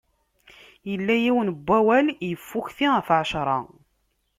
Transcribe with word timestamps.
Illa 0.93 1.15
yiwen 1.23 1.49
n 1.55 1.57
wawal, 1.67 2.07
iffukti 2.29 2.87
ɣef 2.95 3.07
ɛecṛa. 3.19 3.59